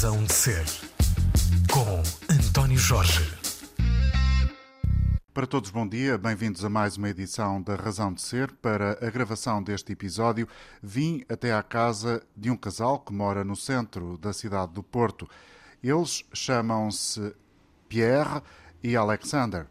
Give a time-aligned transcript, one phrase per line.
[0.00, 0.64] Razão de Ser,
[1.70, 2.02] com
[2.32, 3.20] António Jorge.
[5.34, 6.16] Para todos, bom dia.
[6.16, 8.50] Bem-vindos a mais uma edição da Razão de Ser.
[8.50, 10.48] Para a gravação deste episódio,
[10.82, 15.28] vim até à casa de um casal que mora no centro da cidade do Porto.
[15.84, 17.34] Eles chamam-se
[17.86, 18.40] Pierre
[18.82, 19.66] e Alexander.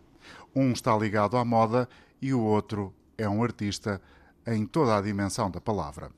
[0.56, 1.90] Um está ligado à moda
[2.22, 4.00] e o outro é um artista
[4.46, 6.12] em toda a dimensão da palavra.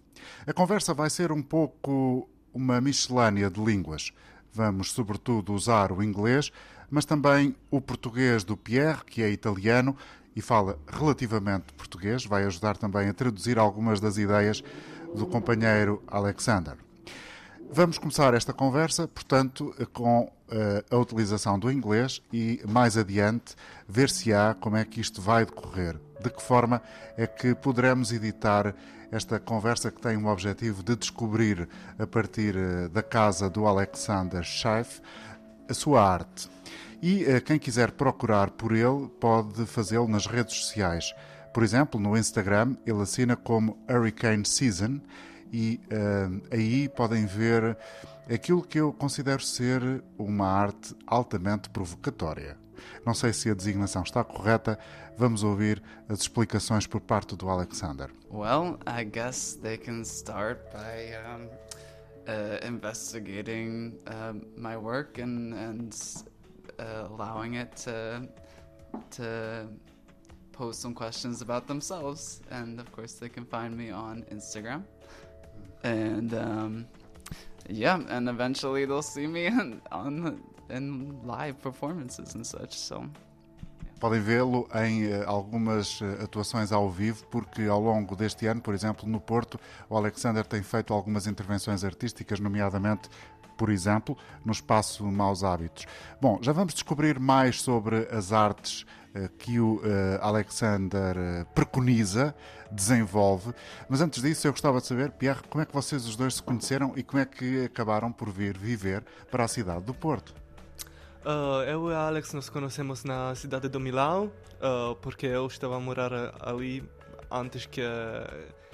[0.45, 4.11] A conversa vai ser um pouco uma miscelânea de línguas.
[4.53, 6.51] Vamos, sobretudo, usar o inglês,
[6.89, 9.95] mas também o português do Pierre, que é italiano
[10.35, 14.63] e fala relativamente português, vai ajudar também a traduzir algumas das ideias
[15.15, 16.75] do companheiro Alexander.
[17.73, 20.31] Vamos começar esta conversa, portanto, com uh,
[20.93, 23.55] a utilização do inglês e mais adiante
[23.87, 25.97] ver se há como é que isto vai decorrer.
[26.21, 26.81] De que forma
[27.15, 28.75] é que poderemos editar
[29.11, 31.67] esta conversa que tem o objetivo de descobrir,
[31.99, 35.01] a partir uh, da casa do Alexander Scheif,
[35.69, 36.49] a sua arte.
[37.01, 41.13] E uh, quem quiser procurar por ele pode fazê-lo nas redes sociais.
[41.53, 45.01] Por exemplo, no Instagram ele assina como Hurricane Season
[45.51, 47.77] e uh, aí podem ver
[48.33, 52.60] aquilo que eu considero ser uma arte altamente provocatória.
[53.05, 54.77] Não sei se a designação está correta,
[55.17, 58.09] vamos ouvir as explicações por parte do Alexander.
[58.29, 61.49] Well, I guess they can start by um,
[62.27, 65.95] uh, investigating uh, my work and, and
[66.79, 68.27] uh, allowing it to,
[69.17, 69.67] to
[70.51, 72.41] pose some questions about themselves.
[72.51, 74.83] And of course, they can find me on Instagram.
[75.83, 76.87] and um,
[77.69, 79.49] yeah, and eventually they'll see me
[79.91, 82.77] on in live performances and such.
[82.77, 83.09] So.
[84.01, 88.73] Podem vê-lo em uh, algumas uh, atuações ao vivo, porque ao longo deste ano, por
[88.73, 93.07] exemplo, no Porto, o Alexander tem feito algumas intervenções artísticas, nomeadamente
[93.55, 95.85] por exemplo, no espaço Maus Hábitos.
[96.19, 99.79] Bom, já vamos descobrir mais sobre as artes uh, que o
[100.19, 102.33] Alexander preconiza,
[102.71, 103.53] desenvolve,
[103.87, 106.41] mas antes disso eu gostava de saber, Pierre, como é que vocês os dois se
[106.41, 110.40] conheceram e como é que acabaram por vir viver para a cidade do Porto?
[111.23, 115.79] Uh, eu e Alex nos conhecemos na cidade de Milão, uh, porque eu estava a
[115.79, 116.83] morar ali
[117.29, 117.83] antes que,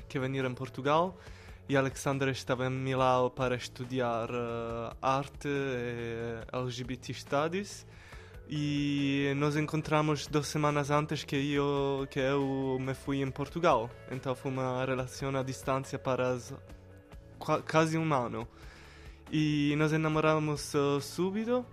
[0.07, 1.17] que venir em Portugal.
[1.67, 7.85] E Alexandre estava em Milão para estudar uh, arte e LGBT Studies.
[8.49, 13.89] E nos encontramos duas semanas antes que eu que eu me fui em Portugal.
[14.09, 16.53] Então foi uma relação à distância para as,
[17.69, 18.47] quase um ano.
[19.29, 21.65] E nos enamoramos uh, subito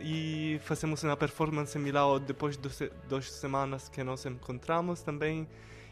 [0.00, 5.46] e fazemos uma performance em Milão depois de duas semanas que nos encontramos também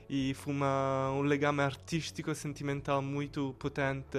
[0.08, 4.18] e foi uma, um legame artístico e sentimental muito potente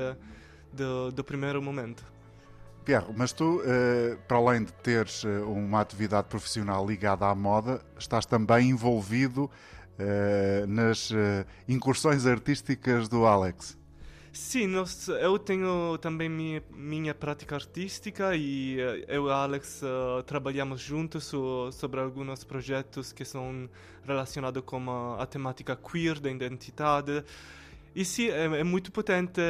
[0.72, 2.04] do, do primeiro momento.
[2.86, 7.82] Pierre, mas tu, eh, para além de teres eh, uma atividade profissional ligada à moda,
[7.98, 9.50] estás também envolvido
[9.98, 11.12] eh, nas
[11.68, 13.79] incursões artísticas do Alex.
[14.32, 20.80] Sim, nós, eu tenho também minha, minha prática artística e eu e Alex uh, trabalhamos
[20.82, 23.70] juntos so, sobre alguns projetos que são
[24.04, 27.24] relacionados com a, a temática queer da identidade.
[27.96, 29.42] E sim, é, é muito potente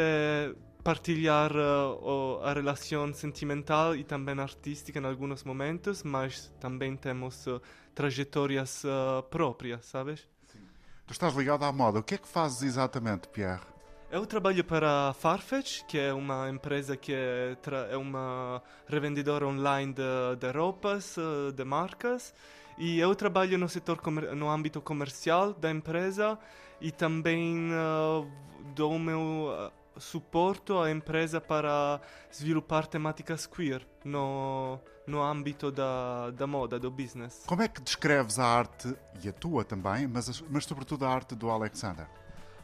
[0.81, 7.61] partilhar uh, a relação sentimental e também artística em alguns momentos, mas também temos uh,
[7.93, 8.83] trajetórias
[9.29, 10.25] próprias, sabes?
[10.47, 10.59] Sim.
[11.05, 11.99] Tu estás ligado à moda.
[11.99, 13.78] O que é que fazes exatamente, Pierre?
[14.11, 17.55] Eu trabalho para Farfetch, que é uma empresa que é,
[17.91, 22.33] é uma revendedora online de, de roupas, eh, de marcas.
[22.75, 24.01] E eu trabalho no setor
[24.35, 26.39] no âmbito comercial da empresa
[26.81, 28.27] e também uh,
[28.73, 36.31] dou o meu uh, suporte à empresa para sviluppar temáticas queer no, no âmbito da,
[36.31, 37.43] da moda, do business.
[37.45, 41.35] Como é que descreves a arte, e a tua também, mas, mas sobretudo a arte
[41.35, 42.07] do Alexander?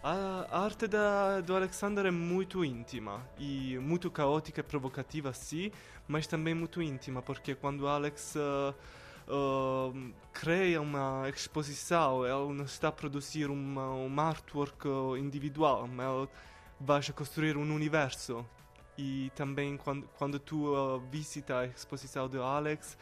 [0.07, 5.71] A arte da, do Alexander é muito íntima e muito caótica e provocativa, sim,
[6.07, 8.75] mas também muito íntima, porque quando Alex uh,
[9.27, 14.87] uh, cria uma exposição, ele não está a produzir uma, um artwork
[15.17, 16.29] individual, mas ele
[16.79, 18.45] vai a construir um universo.
[18.95, 22.95] E também quando, quando tu uh, visita a exposição de Alex,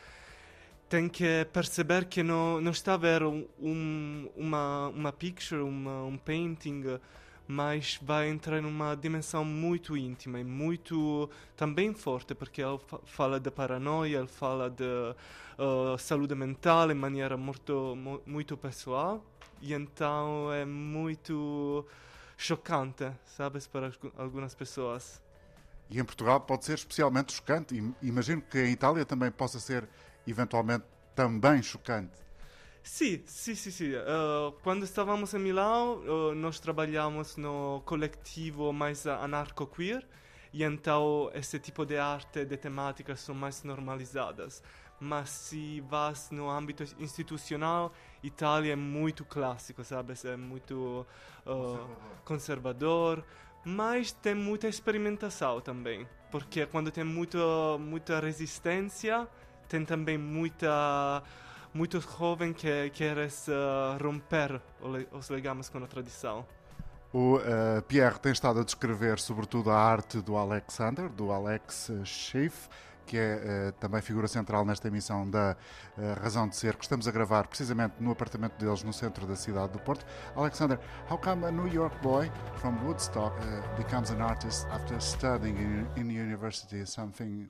[0.94, 6.20] tem que perceber que não, não está a ver um, uma, uma picture, uma, um
[6.20, 7.00] painting,
[7.48, 13.50] mas vai entrar numa dimensão muito íntima e muito também forte, porque ele fala de
[13.50, 19.26] paranoia, ele fala de uh, saúde mental em maneira muito, muito pessoal,
[19.64, 21.88] e então é muito
[22.38, 25.20] chocante, sabes, para algumas pessoas.
[25.90, 27.84] E em Portugal pode ser especialmente chocante.
[28.00, 29.90] Imagino que em Itália também possa ser
[30.28, 30.86] eventualmente
[31.16, 32.24] também chocante.
[32.84, 33.92] Sim, sim, sim, sim.
[33.96, 40.06] Uh, quando estávamos em Milão, uh, nós trabalhamos no coletivo mais anarco-queer
[40.52, 44.62] e então esse tipo de arte, de temáticas são mais normalizadas.
[45.00, 50.14] Mas se vas no âmbito institucional, Itália é muito clássico, sabe?
[50.26, 51.06] É muito
[51.46, 51.90] uh,
[52.24, 53.24] conservador.
[53.66, 57.38] Mas tem muita experimentação também, porque quando tem muito,
[57.80, 59.28] muita resistência,
[59.68, 61.24] tem também muita
[61.74, 64.62] muitos jovens que querem uh, romper
[65.12, 66.46] os legamos com a tradição.
[67.12, 72.68] O uh, Pierre tem estado a descrever sobretudo a arte do Alexander, do Alex Schiff,
[73.06, 75.56] que é uh, também figura central nesta emissão da
[75.96, 79.36] uh, Razão de Ser, que estamos a gravar precisamente no apartamento deles no centro da
[79.36, 80.06] cidade do Porto.
[80.36, 83.36] Alexander, how come a New York boy from Woodstock
[83.78, 87.48] becomes an artist after studying in, in university something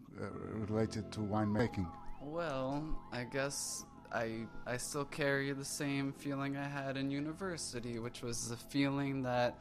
[0.68, 1.88] related to winemaking?
[2.26, 8.22] Well, I guess I I still carry the same feeling I had in university, which
[8.22, 9.56] was the feeling that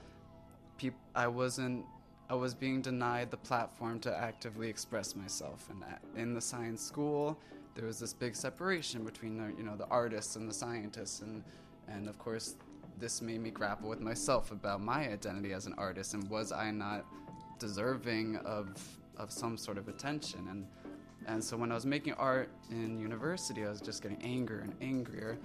[0.78, 1.84] peop- I wasn't
[2.30, 5.68] I was being denied the platform to actively express myself.
[5.70, 5.84] And
[6.16, 7.38] in the science school,
[7.74, 11.42] there was this big separation between the, you know the artists and the scientists, and
[11.88, 12.56] and of course
[12.98, 16.70] this made me grapple with myself about my identity as an artist and was I
[16.70, 17.04] not
[17.58, 18.76] deserving of
[19.16, 20.66] of some sort of attention and
[21.26, 24.74] and so when I was making art in university, I was just getting angrier and
[24.80, 25.38] angrier.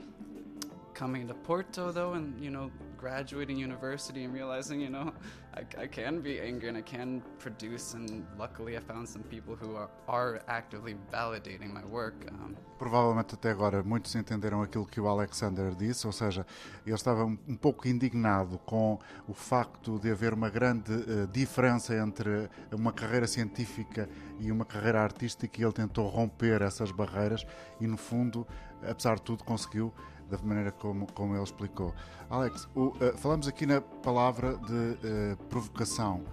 [0.93, 5.13] Coming to Porto, though, and you know, graduating university and realizing, you know,
[5.53, 7.93] I, I, can be angry and I can produce.
[7.93, 12.15] And luckily, I found some people who are, are actively validating my work.
[12.31, 16.45] Um, Provavelmente até agora muitos entenderam aquilo que o Alexander disse, ou seja,
[16.85, 22.47] ele estava um, pouco indignado com o facto de haver uma grande uh, diferença entre
[22.71, 24.07] uma carreira científica
[24.39, 27.45] e uma carreira artística e ele tentou romper essas barreiras
[27.81, 28.45] e, no fundo,
[28.87, 29.91] apesar de tudo, conseguiu
[30.29, 31.93] da maneira como, como ele explicou.
[32.29, 36.23] Alex, o, uh, falamos aqui na palavra de uh, provocação.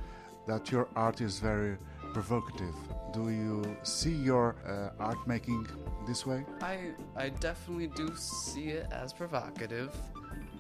[0.47, 1.79] That your art is very
[2.13, 2.75] provocative.
[3.13, 5.67] Do you see your uh, art making
[6.07, 6.45] this way?
[6.61, 9.91] I I definitely do see it as provocative,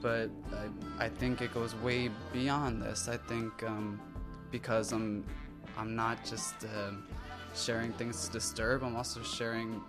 [0.01, 0.31] but
[0.99, 3.09] I, I think it goes way beyond this.
[3.09, 4.01] I think um,
[4.51, 5.25] because I'm
[5.77, 6.93] I'm not just uh,
[7.55, 8.83] sharing things to disturb.
[8.83, 9.83] I'm also sharing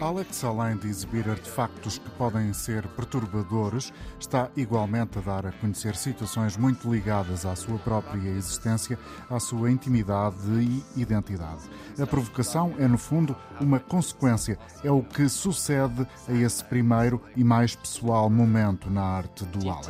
[0.00, 5.96] Alex, além de exibir artefactos que podem ser perturbadores, está igualmente a dar a conhecer
[5.96, 8.96] situações muito ligadas à sua própria existência,
[9.28, 11.62] à sua intimidade e identidade.
[12.00, 17.42] A provocação é, no fundo, uma consequência, é o que sucede a esse primeiro e
[17.42, 19.86] mais pessoal momento na arte do Alex.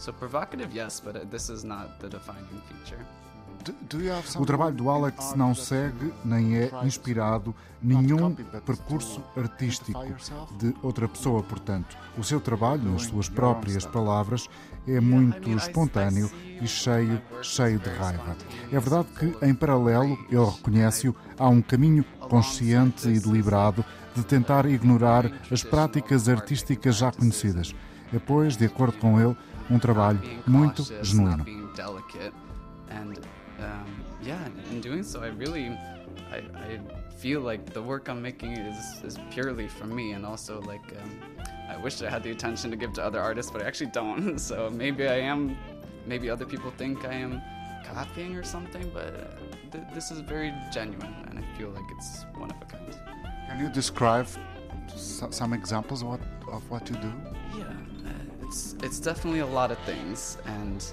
[0.00, 3.04] So provocative, yes, but this is not the defining feature.
[4.38, 8.34] O trabalho do Alex não segue nem é inspirado nenhum
[8.64, 10.04] percurso artístico
[10.58, 11.96] de outra pessoa, portanto.
[12.16, 14.48] O seu trabalho, nas suas próprias palavras,
[14.86, 16.30] é muito espontâneo
[16.60, 18.36] e cheio, cheio de raiva.
[18.70, 23.84] É verdade que, em paralelo, ele reconhece-o, há um caminho consciente e deliberado
[24.14, 27.74] de tentar ignorar as práticas artísticas já conhecidas.
[28.12, 29.36] É, pois, de acordo com ele,
[29.70, 31.59] um trabalho muito genuíno.
[34.22, 35.68] Yeah, in doing so, I really,
[36.30, 36.80] I, I
[37.16, 41.20] feel like the work I'm making is, is purely for me, and also like um,
[41.68, 44.38] I wish I had the attention to give to other artists, but I actually don't.
[44.50, 45.56] so maybe I am,
[46.06, 47.42] maybe other people think I am
[47.84, 52.24] copying or something, but uh, th- this is very genuine, and I feel like it's
[52.36, 52.94] one of a kind.
[53.48, 54.28] Can you describe
[54.96, 56.20] some examples of what,
[56.52, 57.12] of what you do?
[57.56, 60.84] Yeah, uh, it's it's definitely a lot of things, and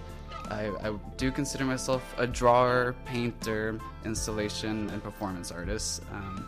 [0.49, 6.03] I, I, do consider myself a drawer, painter, installation, and performance artist.
[6.11, 6.47] Um,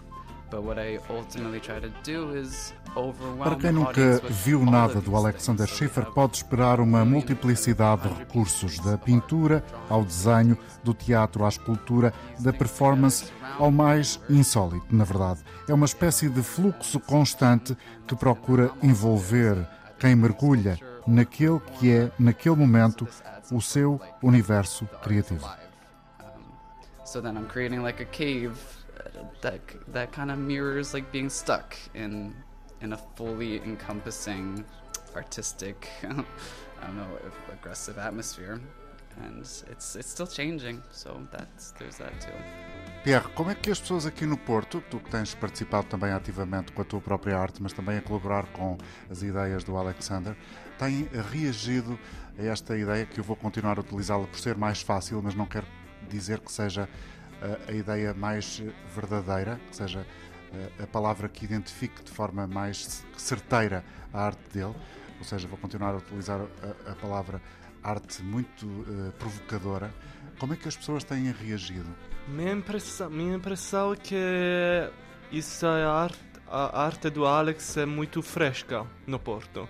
[0.50, 2.74] but what I ultimately try to do is
[3.44, 8.98] Para quem nunca viu nada do Alexander Schiffer, pode esperar uma multiplicidade de recursos, da
[8.98, 15.42] pintura ao desenho, do teatro à escultura, da performance ao mais insólito, na verdade.
[15.68, 17.78] É uma espécie de fluxo constante
[18.08, 19.68] que procura envolver
[20.00, 23.08] quem mergulha naquele que é, naquele momento,
[23.52, 25.48] o seu universo criativo.
[27.06, 28.56] So then I'm creating like a cave
[29.42, 29.60] that
[29.94, 32.36] that kind of mirrors like being stuck in
[32.82, 34.64] in a fully encompassing
[35.16, 37.08] artistic I don't know
[37.52, 38.62] aggressive atmosphere
[39.24, 42.32] and it's it's still changing so that's there's that too
[43.04, 46.74] Pierre, como é que as pessoas aqui no Porto, tu que tens participado também ativamente
[46.74, 48.78] com a tua própria arte, mas também a colaborar com
[49.10, 50.36] as ideias do Alexander,
[50.80, 52.00] têm reagido
[52.40, 55.46] a esta ideia que eu vou continuar a utilizá-la por ser mais fácil, mas não
[55.46, 55.68] quero
[56.10, 56.88] dizer que seja
[57.42, 58.64] a, eh, a ideia mais
[58.96, 63.84] verdadeira, que seja a, eh, a palavra que identifique de forma mais certeira
[64.14, 64.74] a arte dele,
[65.20, 66.40] ou seja, vou continuar a utilizar
[66.88, 67.42] a, palavra
[67.84, 68.66] arte muito
[69.20, 69.94] provocadora.
[70.40, 71.90] Como é que as pessoas têm reagido?
[72.28, 74.16] Minha impressão, minha impressão é que
[75.34, 79.68] essa arte, a arte do Alex é muito fresca no Porto,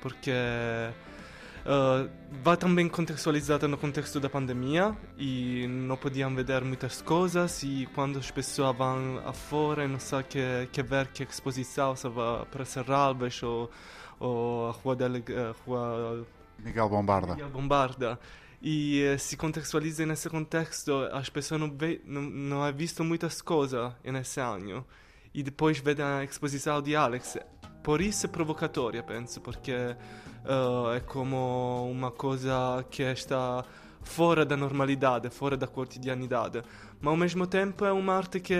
[0.00, 2.08] porque uh,
[2.42, 8.18] vai também contextualizada no contexto da pandemia e não podiam ver muitas coisas e quando
[8.18, 12.64] as pessoas vão afora e não sabem que, que ver que exposição, se vai para
[12.64, 13.70] Serralves ou,
[14.18, 15.24] ou a Rua, Dele,
[15.66, 16.26] Rua
[16.58, 17.34] Miguel Bombarda.
[17.34, 18.18] Miguel Bombarda.
[18.62, 23.92] E se contextualiza nesse contexto, as pessoas não, vê, não, não haben visto muitas coisas
[24.04, 24.84] nesse ano.
[25.32, 27.38] E depois vede a exposição de Alex.
[27.82, 33.64] Por isso é provocatória, penso, porque uh, é como uma coisa que está
[34.02, 36.62] fora da normalidade, fora da quotidianidade.
[37.00, 38.54] Mas ao mesmo tempo é uma arte que,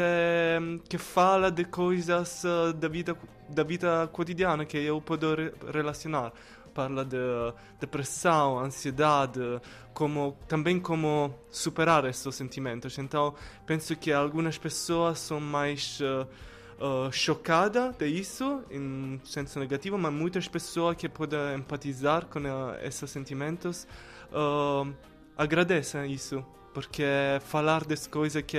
[0.88, 2.42] que fala de coisas
[2.76, 3.16] da vida,
[3.48, 5.20] da vida quotidiana que eu posso
[5.72, 6.32] relacionar
[6.70, 7.16] parla de
[7.78, 9.40] depressão, ansiedade,
[9.92, 12.96] como, também como superar esses sentimentos.
[12.98, 13.34] Então,
[13.66, 16.26] penso que algumas pessoas são mais uh,
[16.80, 23.08] uh, chocadas disso, em senso negativo, mas muitas pessoas que podem empatizar com uh, esses
[23.10, 23.86] sentimentos
[24.32, 24.92] uh,
[25.36, 27.04] agradecem isso, porque
[27.40, 28.58] falar das coisas que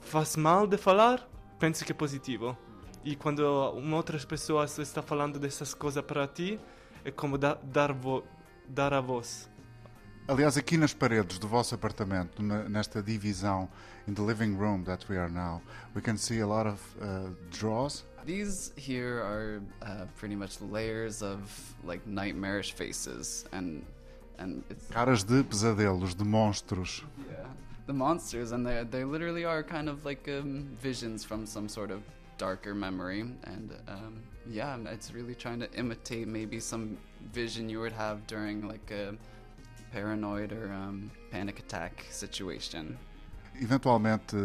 [0.00, 2.56] faz mal de falar, penso que é positivo.
[3.04, 3.40] E quando
[3.72, 6.58] uma outra pessoa está falando dessas coisas para ti,
[7.04, 8.22] é como dar, vo,
[8.68, 9.51] dar a voz.
[10.28, 13.68] Aliás, aqui nas paredes do vosso apartamento, nesta divisão,
[14.06, 15.60] in the living room that we are now,
[15.94, 18.04] we can see a lot of uh, draws.
[18.24, 21.40] These here are uh, pretty much layers of
[21.84, 23.84] like nightmarish faces and
[24.38, 27.02] and it's caras de pesadelos, de monstros.
[27.28, 27.44] Yeah,
[27.86, 31.90] the monsters, and they they literally are kind of like um, visions from some sort
[31.90, 32.02] of
[32.38, 36.96] darker memory, and um, yeah, it's really trying to imitate maybe some
[37.32, 39.16] vision you would have during like a
[39.92, 42.96] paranoid or um, panic attack situation.
[43.60, 44.36] Eventualmente,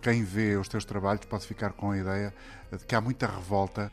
[0.00, 2.34] quem vê os teus trabalhos pode ficar com a ideia
[2.70, 3.92] de que há muita revolta.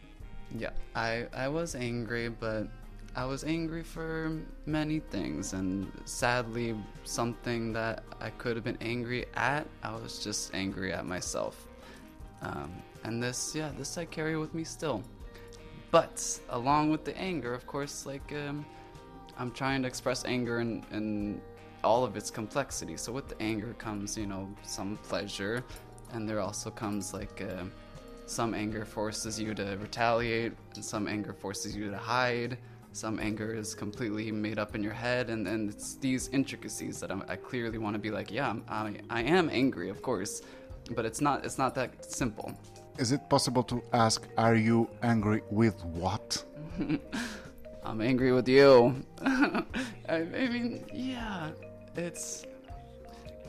[0.58, 2.70] Yeah, I I was angry, but
[3.16, 4.32] I was angry for
[4.66, 10.54] many things, and sadly, something that I could have been angry at, I was just
[10.56, 11.68] angry at myself.
[12.42, 12.72] Um,
[13.04, 15.04] and this, yeah, this I carry with me still.
[15.92, 18.66] But along with the anger, of course, like um,
[19.40, 21.42] I'm trying to express anger and in
[21.82, 22.98] all of its complexity.
[22.98, 25.64] So with the anger comes, you know, some pleasure,
[26.12, 27.64] and there also comes like uh,
[28.26, 32.58] some anger forces you to retaliate, and some anger forces you to hide.
[32.92, 37.12] Some anger is completely made up in your head, and, and it's these intricacies that
[37.12, 40.42] I'm, i clearly want to be like, yeah, I, I am angry, of course,
[40.96, 42.58] but it's not it's not that simple.
[42.98, 46.44] Is it possible to ask, are you angry with what?
[47.90, 49.04] I'm angry with you.
[49.26, 49.66] I,
[50.08, 51.50] I mean, yeah,
[51.96, 52.46] it's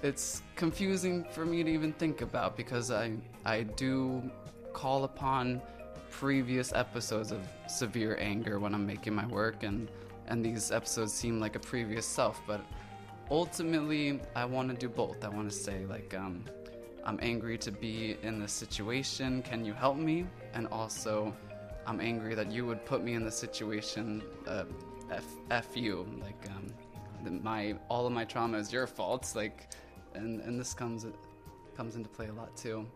[0.02, 3.12] it's confusing for me to even think about because I
[3.44, 4.22] I do
[4.72, 5.60] call upon
[6.10, 9.90] previous episodes of severe anger when I'm making my work and
[10.26, 12.62] and these episodes seem like a previous self, but
[13.30, 15.22] ultimately I want to do both.
[15.22, 16.46] I want to say like um
[17.04, 19.42] I'm angry to be in this situation.
[19.42, 20.26] Can you help me?
[20.54, 21.34] And also,
[21.86, 24.22] I'm angry that you would put me in this situation.
[24.46, 24.64] Uh,
[25.10, 26.06] f, f you.
[26.20, 26.66] Like, um,
[27.24, 29.32] the, my all of my trauma is your fault.
[29.34, 29.68] Like,
[30.14, 31.06] and and this comes
[31.76, 32.86] comes into play a lot too.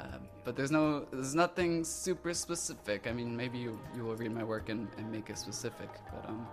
[0.00, 3.06] Uh, but there's no there's nothing super specific.
[3.06, 5.90] I mean, maybe you, you will read my work and, and make it specific.
[6.12, 6.46] But um,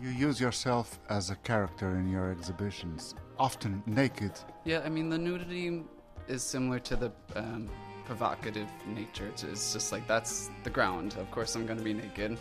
[0.00, 4.32] you use yourself as a character in your exhibitions, often naked.
[4.64, 5.82] Yeah, I mean, the nudity
[6.28, 7.68] is similar to the um,
[8.06, 9.26] provocative nature.
[9.26, 11.16] It's just like that's the ground.
[11.18, 12.38] Of course, I'm going to be naked.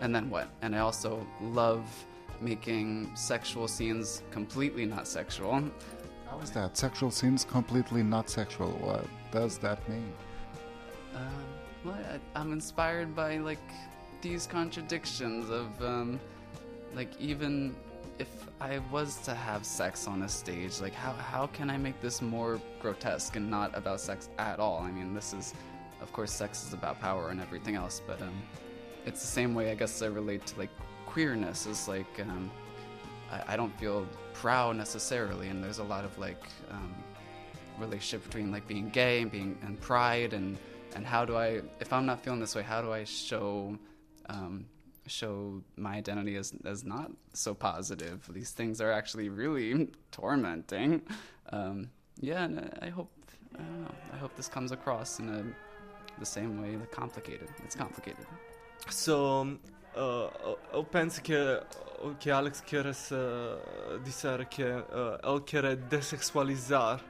[0.00, 0.48] And then what?
[0.62, 1.84] And I also love
[2.40, 5.62] making sexual scenes completely not sexual.
[6.30, 6.76] How is that?
[6.76, 8.70] Sexual scenes completely not sexual.
[8.70, 10.12] What does that mean?
[11.14, 11.18] Uh,
[11.84, 11.98] well,
[12.34, 13.66] I, am inspired by like
[14.20, 16.20] these contradictions of um,
[16.94, 17.74] like even
[18.18, 18.28] if
[18.60, 22.20] I was to have sex on a stage, like how how can I make this
[22.20, 24.80] more grotesque and not about sex at all?
[24.82, 25.54] I mean, this is,
[26.00, 28.42] of course, sex is about power and everything else, but um,
[29.06, 30.70] it's the same way I guess I relate to like
[31.06, 32.50] queerness is like um,
[33.30, 36.94] I, I don't feel proud necessarily, and there's a lot of like um,
[37.78, 40.58] relationship between like being gay and being and pride and
[40.96, 43.78] and how do I if I'm not feeling this way, how do I show
[44.28, 44.64] um,
[45.08, 48.28] show my identity as as not so positive?
[48.32, 51.02] These things are actually really tormenting.
[51.52, 53.10] Um, yeah, and I hope
[53.54, 53.94] I don't know.
[54.12, 55.44] I hope this comes across in a
[56.18, 57.48] the same way, like complicated.
[57.64, 58.26] It's complicated.
[58.90, 59.58] So,
[59.96, 61.34] uh, eu penso que
[62.20, 67.00] que Alex quer uh, que uh, ele quer dessexualizar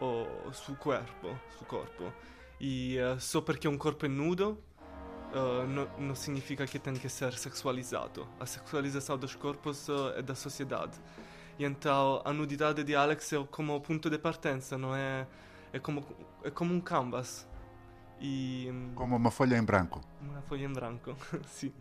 [0.00, 2.12] o suo corpo, suo corpo.
[2.60, 4.58] E uh, só porque um corpo nudo
[5.36, 8.26] uh, não, não significa que tem que ser sexualizado.
[8.40, 10.98] A sexualização dos corpos uh, é da sociedade.
[11.58, 15.26] E então a nudidade de Alex é como ponto de partenza, não é?
[15.72, 16.04] É como,
[16.42, 17.46] é como um canvas.
[18.20, 20.00] E, como uma folha em branco.
[20.22, 21.14] Uma folha em branco,
[21.46, 21.72] sim.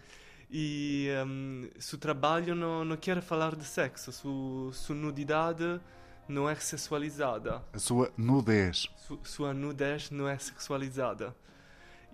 [0.49, 5.79] E um, seu trabalho não, não quer falar de sexo, sua, sua nudidade
[6.27, 7.63] não é sexualizada.
[7.73, 8.87] A sua nudez.
[8.97, 11.35] Su, sua nudez não é sexualizada.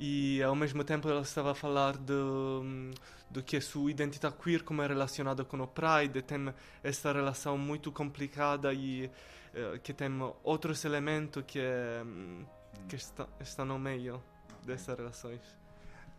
[0.04, 2.92] E ao mesmo tempo ela estava a falar de,
[3.30, 6.52] de que a sua identidade queer como é relacionada com o Pride, tem
[6.84, 9.06] esta relação muito complicada e
[9.54, 10.10] uh, que tem
[10.44, 11.62] outros elementos que,
[12.90, 14.20] que está, estão no meio
[14.66, 15.42] dessas relações.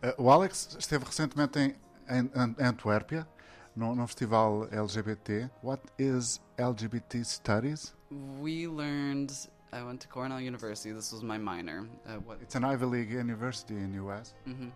[0.01, 1.75] Uh, o Alex esteve recentemente em,
[2.09, 3.27] em, em Antuérpia,
[3.75, 5.49] num, num festival LGBT.
[5.61, 7.93] What is LGBT studies?
[8.09, 9.33] We learned.
[9.73, 10.91] I went to Cornell University.
[10.91, 11.87] This was my minor.
[12.05, 12.37] Uh, what?
[12.41, 14.35] It's an Ivy League university in US.
[14.45, 14.71] Mm -hmm.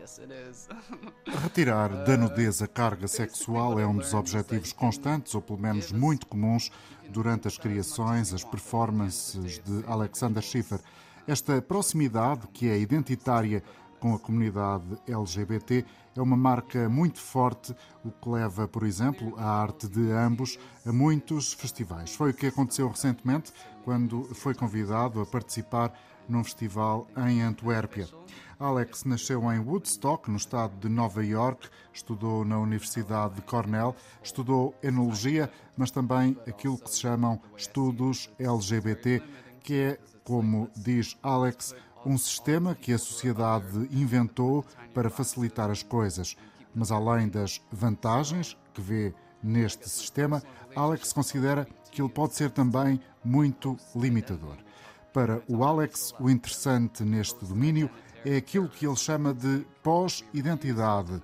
[0.00, 0.68] Yes, it is.
[1.42, 6.26] Retirar da nudez a carga sexual é um dos objetivos constantes, ou pelo menos muito
[6.26, 6.70] comuns,
[7.10, 10.80] durante as criações, as performances de Alexander Schiffer.
[11.26, 13.62] Esta proximidade, que é identitária
[13.98, 15.84] com a comunidade LGBT,
[16.16, 17.74] é uma marca muito forte,
[18.04, 22.14] o que leva, por exemplo, a arte de ambos a muitos festivais.
[22.14, 23.52] Foi o que aconteceu recentemente,
[23.84, 25.92] quando foi convidado a participar
[26.28, 28.06] num festival em Antuérpia.
[28.58, 34.74] Alex nasceu em Woodstock, no estado de Nova York, estudou na Universidade de Cornell, estudou
[34.82, 39.22] enologia, mas também aquilo que se chamam estudos LGBT,
[39.62, 46.36] que é, como diz Alex, um sistema que a sociedade inventou para facilitar as coisas.
[46.74, 50.42] Mas além das vantagens que vê neste sistema,
[50.74, 54.56] Alex considera que ele pode ser também muito limitador.
[55.12, 57.90] Para o Alex, o interessante neste domínio
[58.24, 61.20] é aquilo que ele chama de pós-identidade,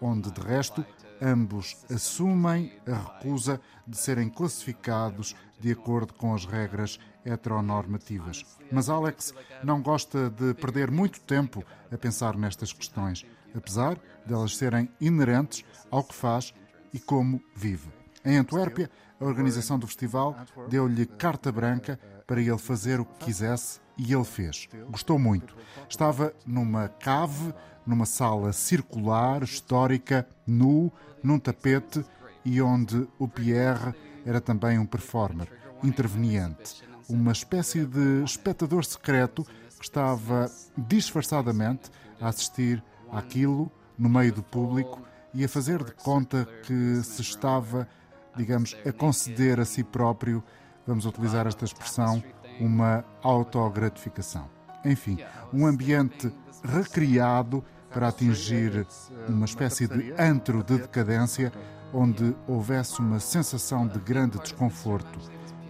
[0.00, 0.84] onde, de resto,
[1.20, 8.44] ambos assumem a recusa de serem classificados de acordo com as regras heteronormativas.
[8.70, 14.88] Mas Alex não gosta de perder muito tempo a pensar nestas questões, apesar delas serem
[15.00, 16.54] inerentes ao que faz
[16.92, 17.88] e como vive.
[18.24, 20.36] Em Antuérpia, a organização do festival
[20.68, 24.68] deu-lhe carta branca para ele fazer o que quisesse e ele fez.
[24.90, 25.56] Gostou muito.
[25.88, 27.52] Estava numa cave,
[27.86, 32.04] numa sala circular, histórica, nu, num tapete
[32.44, 35.48] e onde o Pierre era também um performer,
[35.82, 39.44] interveniente, uma espécie de espectador secreto
[39.78, 41.90] que estava disfarçadamente
[42.20, 47.88] a assistir àquilo no meio do público e a fazer de conta que se estava,
[48.36, 50.42] digamos, a conceder a si próprio,
[50.86, 52.22] vamos utilizar esta expressão,
[52.60, 54.48] uma autogratificação.
[54.84, 55.18] Enfim,
[55.52, 58.86] um ambiente recriado para atingir
[59.28, 61.52] uma espécie de antro de decadência
[61.92, 65.18] onde houvesse uma sensação de grande desconforto.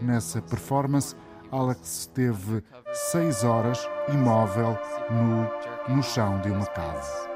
[0.05, 1.17] Nessa performance,
[1.51, 2.63] Alex esteve
[2.93, 4.79] seis horas imóvel
[5.11, 7.27] no, no chão de uma casa.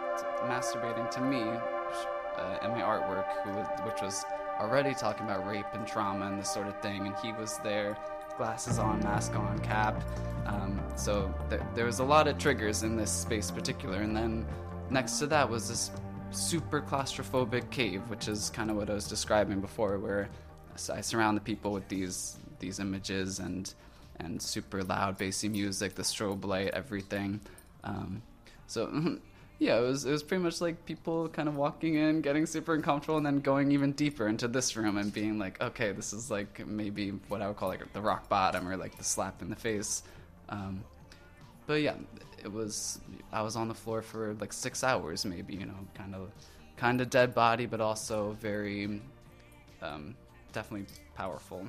[0.47, 3.25] Masturbating to me uh, in my artwork,
[3.87, 4.27] which was
[4.61, 7.97] already talking about rape and trauma and this sort of thing, and he was there
[8.37, 10.05] glasses on, mask on, cap.
[10.45, 14.03] Um, so th- there was a lot of triggers in this space, particular.
[14.03, 14.47] And then
[14.91, 15.91] next to that was this
[16.31, 20.29] super claustrophobic cave, which is kind of what I was describing before, where
[20.91, 23.73] I surround the people with these these images and
[24.21, 27.41] and super loud bassy music, the strobe light, everything.
[27.85, 28.23] Um,
[28.67, 29.19] so
[29.59, 32.75] yeah, it was it was pretty much like people kind of walking in, getting super
[32.75, 36.31] uncomfortable, and then going even deeper into this room and being like, okay, this is
[36.31, 39.51] like maybe what I would call like the rock bottom or like the slap in
[39.51, 40.03] the face.
[40.49, 40.85] Um,
[41.67, 41.95] but yeah,
[42.43, 43.01] it was
[43.33, 46.31] I was on the floor for like six hours, maybe you know, kind of
[46.77, 49.01] kind of dead body, but also very
[49.83, 50.15] um,
[50.53, 51.67] definitely powerful.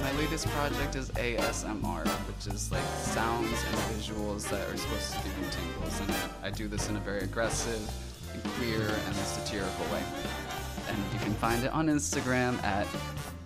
[0.00, 5.18] My latest project is ASMR, which is like sounds and visuals that are supposed to
[5.18, 6.00] give you tingles.
[6.00, 7.80] And I do this in a very aggressive,
[8.56, 10.02] queer and satirical way.
[10.88, 12.86] And you can find it on Instagram at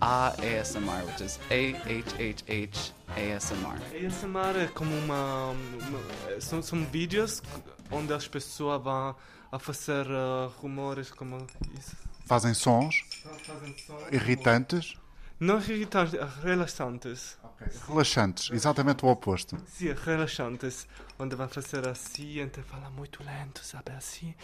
[0.00, 3.78] ASMR, which is A H H H ASMR.
[4.06, 5.50] ASMR é como uma.
[5.50, 7.42] uma- são, são vídeos
[7.90, 9.14] onde as pessoas vão
[9.50, 11.46] a fazer uh, rumores como
[11.78, 11.96] isso.
[12.26, 13.04] Fazem sons
[13.44, 14.96] Fazem sons irritantes,
[15.38, 17.38] Não irritantes, relaxantes.
[17.86, 19.56] relaxantes, exatamente o oposto.
[19.68, 20.86] Sim, relaxantes.
[21.18, 24.34] Onde vão fazer assim, então fala muito lento, sabe assim.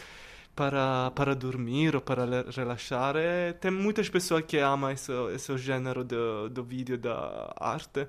[0.54, 3.16] Para, para dormir ou para relaxar.
[3.16, 8.06] E tem muitas pessoas que amam esse, esse gênero do, do vídeo da arte.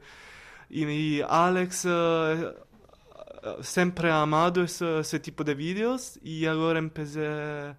[0.69, 2.56] E, e Alex eh,
[3.43, 7.77] eh, sempre amado esse, esse tipo de vídeos e agora empecé,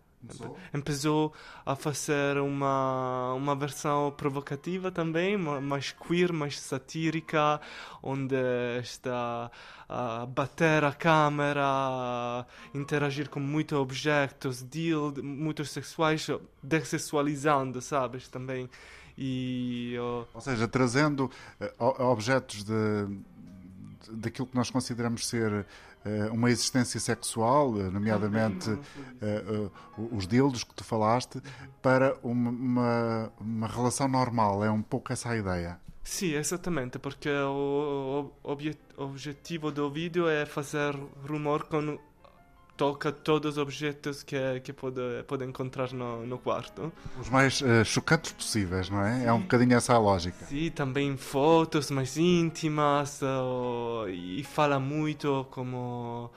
[0.73, 1.35] empezou
[1.67, 7.61] a fazer uma, uma versão provocativa também, ma- mais queer, mais satírica,
[8.03, 8.35] onde
[8.81, 9.51] está
[9.97, 16.27] a bater a câmera, interagir com muitos objetos, deal, muitos sexuais,
[16.63, 18.69] dessexualizando, sabes, também.
[19.17, 19.95] E...
[20.01, 21.31] oh, Ou seja, trazendo
[21.79, 22.73] o- objetos de,
[24.09, 25.65] de- daquilo que nós consideramos ser
[26.05, 28.71] eh, uma existência sexual, eh, nomeadamente
[29.23, 31.41] eh, eh, os dildos que tu falaste,
[31.81, 34.65] para uma, uma, uma relação normal.
[34.65, 35.79] É um pouco essa a ideia.
[36.07, 37.51] Sì, esattamente, perché o,
[38.45, 40.95] o- obje- objetivo do vídeo é fazer
[41.27, 41.99] rumor com
[42.77, 46.93] toca todos os objetos que, que pode, pode encontrar no, no quarto.
[47.19, 49.25] Os mais eh, chocantes possíveis, não é?
[49.27, 50.45] É um bocadinho essa a lógica.
[50.45, 56.31] Sì, também fotos mais íntimas oh, e fala muito como...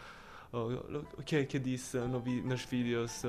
[0.53, 0.69] oh,
[1.17, 3.23] o que, que diz no vi- nos vídeos?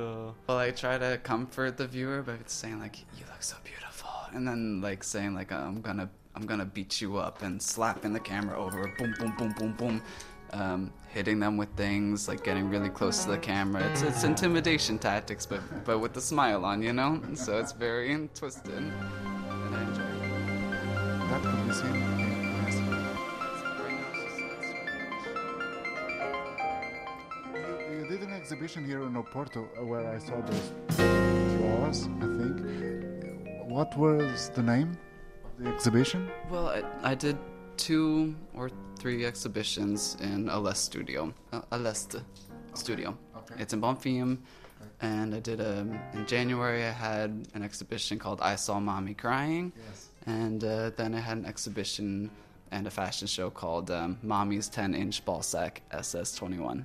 [0.46, 4.44] Well, I try to comfort the viewer by saying like, "You look so beautiful," and
[4.46, 8.56] then like saying like, "I'm gonna, I'm gonna beat you up," and slapping the camera
[8.58, 10.02] over, boom, boom, boom, boom, boom,
[10.52, 13.82] um, hitting them with things, like getting really close to the camera.
[13.90, 17.20] It's it's intimidation tactics, but but with a smile on, you know.
[17.34, 18.92] So it's very twisted, and
[19.74, 20.22] I enjoy it.
[21.28, 21.94] That could be seen.
[21.94, 22.76] Yes.
[22.78, 24.98] Right now, it's just- it's very
[27.90, 32.26] You, you did an exhibition here in Oporto uh, where I saw those drawers, I
[32.38, 32.56] think.
[33.68, 34.98] What was the name of
[35.58, 36.30] the exhibition?
[36.50, 37.36] Well, I, I did
[37.76, 41.32] two or three exhibitions in Alest Studio.
[41.52, 42.22] Uh, Alest
[42.74, 43.16] Studio.
[43.36, 43.62] Okay.
[43.62, 44.38] It's in Bonfim.
[45.00, 49.72] And I did a, in January, I had an exhibition called I Saw Mommy Crying.
[49.76, 50.08] Yes.
[50.26, 52.30] And uh, then I had an exhibition
[52.70, 56.84] and a fashion show called um, Mommy's 10 inch ball sack SS21.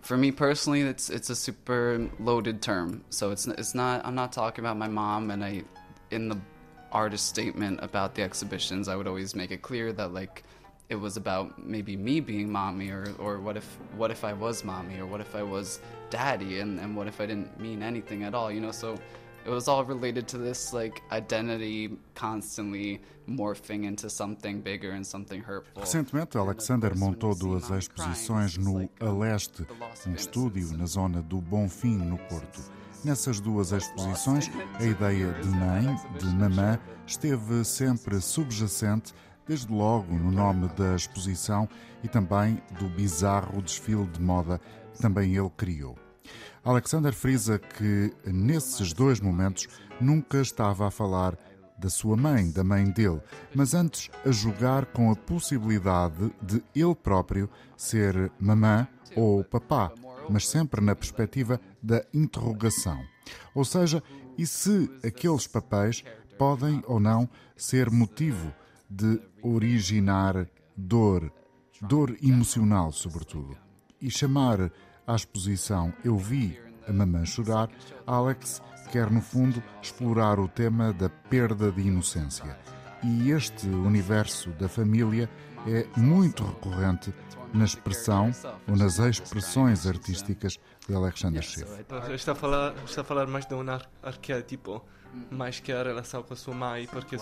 [0.00, 3.04] For me personally, it's it's a super loaded term.
[3.10, 4.04] So it's it's not.
[4.04, 5.30] I'm not talking about my mom.
[5.30, 5.62] And I,
[6.10, 6.38] in the
[6.94, 10.44] artist statement about the exhibitions, I would always make it clear that like
[10.88, 14.64] it was about maybe me being mommy or, or what if what if I was
[14.64, 15.80] mommy or what if I was
[16.10, 18.96] daddy and, and what if I didn't mean anything at all, you know, so
[19.44, 25.42] it was all related to this like identity constantly morphing into something bigger and something
[25.42, 25.82] hurtful.
[25.82, 31.22] Recentemente, Alexander montou duas exposições no like, Aleste, the loss of um estúdio na zona
[31.22, 32.62] do Bonfim, no Porto.
[33.04, 39.12] Nessas duas exposições, a ideia de mãe, de mamã, esteve sempre subjacente,
[39.46, 41.68] desde logo no nome da exposição
[42.02, 44.58] e também do bizarro desfile de moda
[44.94, 45.98] que também ele criou.
[46.64, 49.68] Alexander frisa que, nesses dois momentos,
[50.00, 51.36] nunca estava a falar
[51.76, 53.20] da sua mãe, da mãe dele,
[53.54, 59.92] mas antes a jogar com a possibilidade de ele próprio ser mamã ou papá,
[60.28, 63.02] mas sempre na perspectiva da interrogação.
[63.54, 64.02] Ou seja,
[64.36, 66.04] e se aqueles papéis
[66.38, 68.52] podem ou não ser motivo
[68.90, 71.32] de originar dor,
[71.80, 73.56] dor emocional, sobretudo.
[74.00, 74.70] E chamar
[75.06, 77.70] à exposição Eu Vi a Mamã Chorar,
[78.06, 78.60] Alex
[78.90, 82.56] quer, no fundo, explorar o tema da perda de inocência.
[83.02, 85.28] E este universo da família
[85.66, 87.12] é muito recorrente
[87.54, 88.30] na expressão
[88.68, 91.66] ou nas expressões artísticas de Alexander Schiff.
[92.12, 94.84] Está a falar, está a falar mais de um ar- arquétipo,
[95.30, 97.16] mais que a relação com sua mãe, porque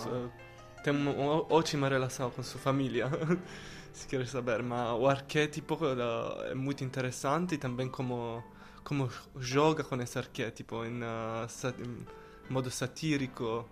[0.83, 1.11] tem uma,
[1.53, 3.07] ótima relação com sua família,
[3.93, 4.63] se queres saber.
[4.63, 8.43] Mas o arquétipo eh, é muito interessante e também como,
[8.83, 10.99] como joga com esse arquétipo em,
[11.79, 12.05] em
[12.49, 13.65] modo satírico.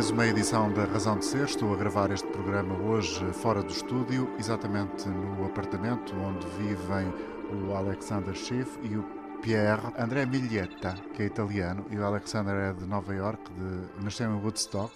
[0.00, 1.44] Mais uma edição da Razão de Ser.
[1.44, 7.12] Estou a gravar este programa hoje fora do estúdio, exatamente no apartamento onde vivem
[7.52, 9.02] o Alexander Schiff e o
[9.42, 14.30] Pierre André Miglietta, que é italiano, e o Alexander é de Nova York, de, nasceu
[14.30, 14.90] em Woodstock.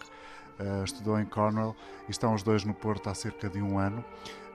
[0.59, 1.77] uh, estudou em Cornell
[2.09, 4.03] e estão os dois no Porto há cerca de um ano.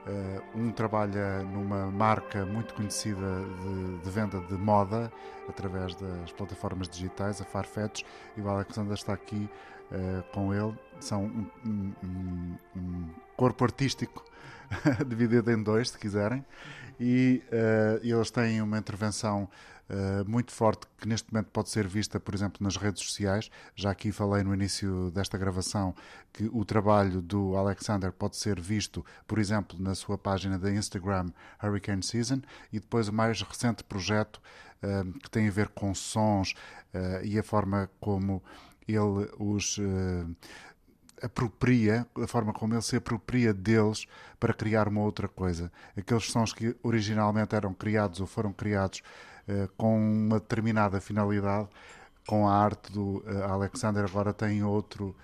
[0.04, 5.12] Uh, um trabalha numa marca muito conhecida de, de, venda de moda
[5.48, 8.02] através das plataformas digitais, a Farfetch,
[8.36, 9.48] e o Alexander está aqui
[9.90, 10.74] uh, com ele.
[11.00, 14.24] São um, um, um, corpo artístico
[15.06, 16.44] dividido em dois, se quiserem,
[16.98, 19.48] e uh, eles têm uma intervenção
[19.92, 23.50] Uh, muito forte que neste momento pode ser vista, por exemplo, nas redes sociais.
[23.74, 25.96] Já aqui falei no início desta gravação
[26.32, 31.32] que o trabalho do Alexander pode ser visto, por exemplo, na sua página da Instagram
[31.60, 32.40] Hurricane Season
[32.72, 34.40] e depois o mais recente projeto
[34.80, 36.54] uh, que tem a ver com sons
[37.24, 38.42] e a forma como
[38.94, 39.78] ele os
[41.22, 44.06] apropria, a forma como ele se apropria deles
[44.38, 45.70] para criar uma outra coisa.
[45.96, 49.02] Aqueles sons que originalmente eram criados ou foram criados
[49.48, 51.68] uh, com uma determinada finalidade,
[52.26, 55.14] com a arte do uh, Alexander agora tem outro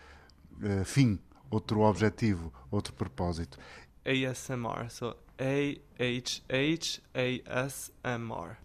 [0.60, 1.18] uh, fim,
[1.50, 3.58] outro objetivo, outro propósito.
[4.04, 6.46] ASMR, so A-H-H-A-S-M-R.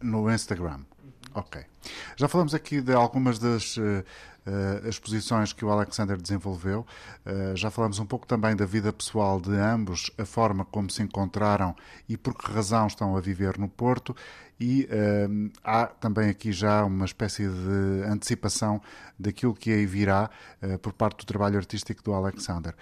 [0.01, 0.81] No Instagram.
[1.33, 1.65] Ok.
[2.15, 4.03] Já falamos aqui de algumas das uh,
[4.45, 6.85] uh, exposições que o Alexander desenvolveu.
[7.25, 11.01] Uh, já falamos um pouco também da vida pessoal de ambos, a forma como se
[11.03, 11.75] encontraram
[12.07, 14.15] e por que razão estão a viver no Porto.
[14.63, 14.87] E
[15.63, 18.79] há também aqui já uma espécie de antecipação
[19.17, 20.29] daquilo que aí virá
[20.83, 22.75] por parte do trabalho artístico do Alexander.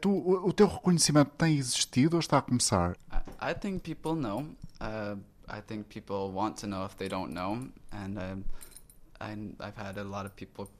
[0.00, 2.96] Tu, o, teu reconhecimento tem existido ou está a começar?
[3.12, 4.44] I, I think people know.
[4.80, 5.16] Uh,
[5.48, 8.44] I think people want to know if they don't know, and um,
[9.20, 10.70] I, I've had a lot of people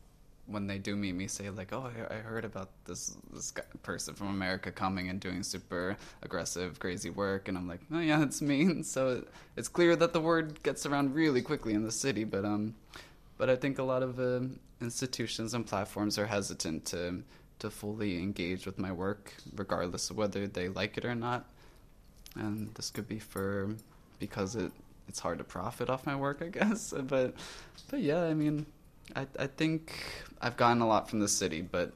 [0.46, 3.62] when they do meet me say like, "Oh, I, I heard about this this guy,
[3.82, 8.22] person from America coming and doing super aggressive, crazy work," and I'm like, "Oh yeah,
[8.22, 9.24] it's me." and So
[9.56, 12.74] it's clear that the word gets around really quickly in the city, but um,
[13.36, 14.40] but I think a lot of uh,
[14.80, 17.22] institutions and platforms are hesitant to
[17.58, 21.46] to fully engage with my work, regardless of whether they like it or not.
[22.36, 23.74] And this could be for
[24.18, 24.72] because it
[25.08, 26.92] it's hard to profit off my work, I guess.
[26.96, 27.34] But
[27.90, 28.66] but yeah, I mean,
[29.16, 29.94] I I think
[30.40, 31.92] I've gotten a lot from the city, but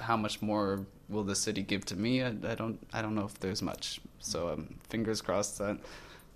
[0.00, 2.22] how much more will the city give to me?
[2.22, 4.00] I, I don't I don't know if there's much.
[4.18, 5.78] So um, fingers crossed that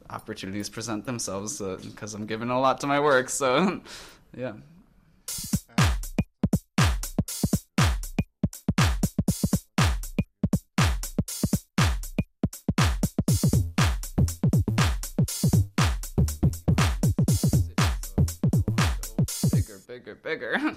[0.08, 3.28] opportunities present themselves because uh, I'm giving a lot to my work.
[3.28, 3.80] So
[4.36, 4.54] yeah.
[20.30, 20.60] Bigger,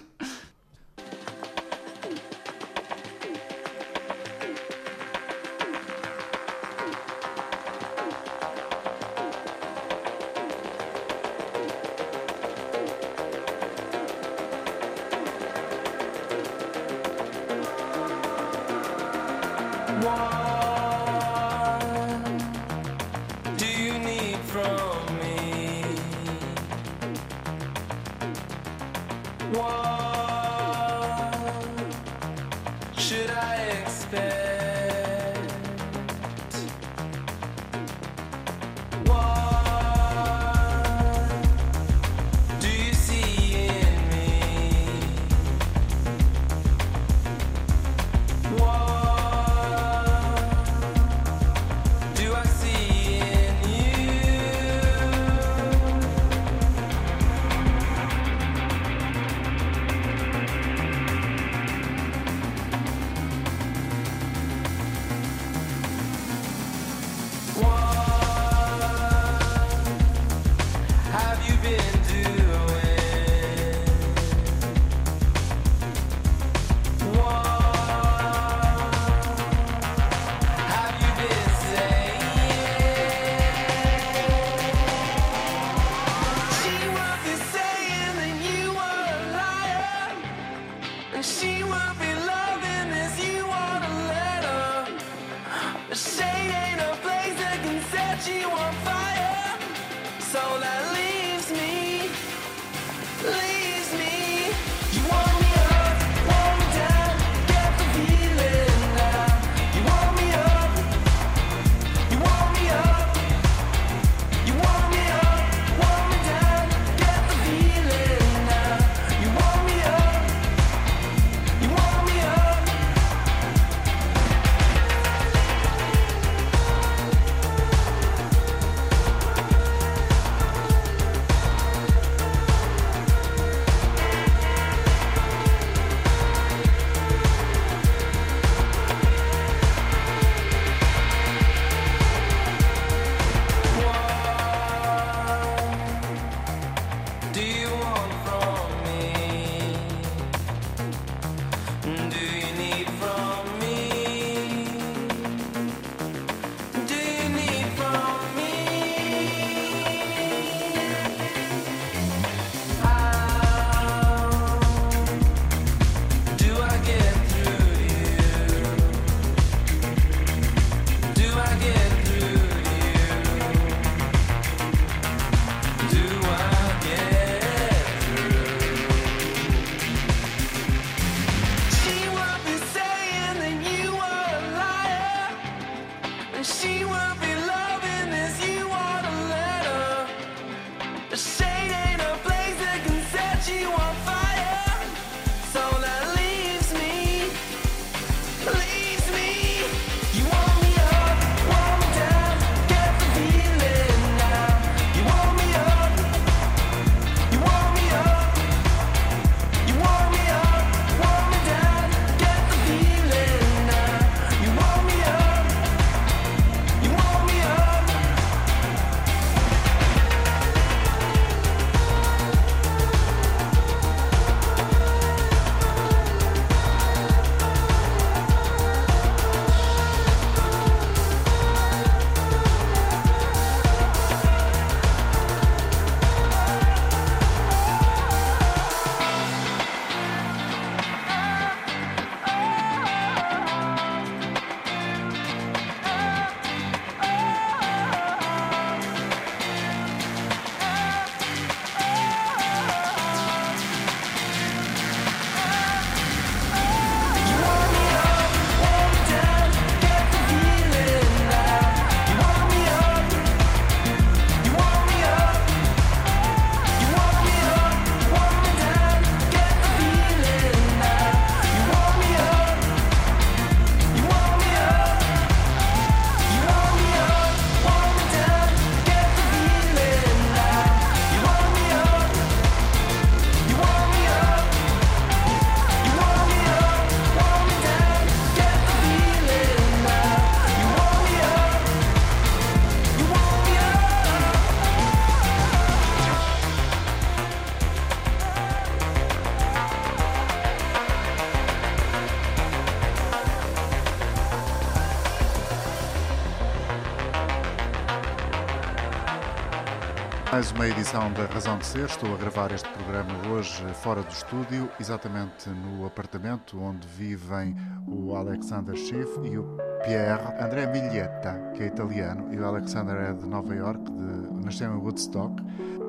[310.56, 311.86] uma edição da Razão de Ser.
[311.86, 317.56] Estou a gravar este programa hoje fora do estúdio, exatamente no apartamento onde vivem
[317.88, 323.14] o Alexander Schiff e o Pierre André Miglietta, que é italiano, e o Alexander é
[323.14, 325.36] de Nova York, de, nasceu em Woodstock.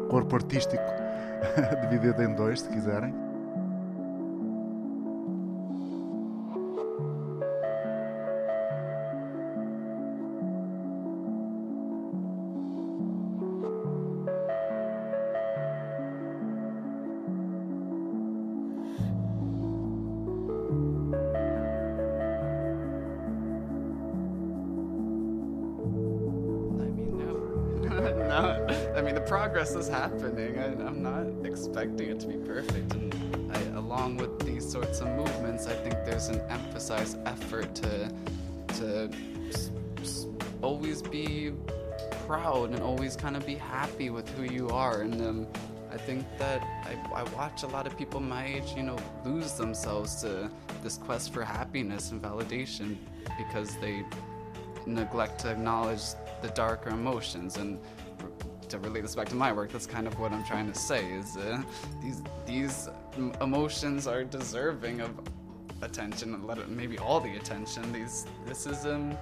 [0.09, 0.83] Corpo artístico
[1.83, 3.24] dividido em dois, se quiserem.
[29.39, 30.57] Progress is happening.
[30.61, 32.95] I, I'm not expecting it to be perfect.
[32.95, 38.13] And I, along with these sorts of movements, I think there's an emphasized effort to
[38.79, 39.11] to
[39.49, 40.27] s- s-
[40.63, 41.51] always be
[42.29, 45.01] proud and always kind of be happy with who you are.
[45.01, 45.47] And um,
[45.91, 49.55] I think that I, I watch a lot of people my age, you know, lose
[49.55, 50.49] themselves to
[50.85, 52.99] this quest for happiness and validation
[53.37, 54.05] because they
[54.87, 56.05] neglect to acknowledge
[56.41, 57.81] the darker emotions and
[58.75, 61.11] to relate this back to my work that's kind of what i'm trying to say
[61.13, 61.63] is uh,
[62.03, 62.89] these these
[63.41, 65.11] emotions are deserving of
[65.83, 67.93] attention and let it, maybe all the attention.
[67.93, 69.17] These this is um